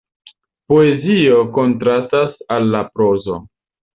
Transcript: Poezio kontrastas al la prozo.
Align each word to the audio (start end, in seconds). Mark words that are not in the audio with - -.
Poezio 0.71 1.35
kontrastas 1.59 2.33
al 2.57 2.67
la 2.77 2.83
prozo. 2.95 3.37